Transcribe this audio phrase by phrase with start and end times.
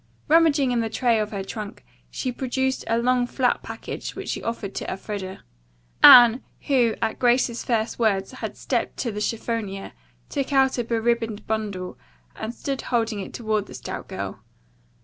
[0.27, 4.41] Rummaging in the tray of her trunk she produced a long, flat package which she
[4.41, 5.43] offered to Elfreda.
[6.01, 9.91] Anne, who, at Grace's first words, had stepped to the chiffonier,
[10.27, 11.99] took out a beribboned bundle,
[12.35, 14.39] and stood holding it toward the stout girl.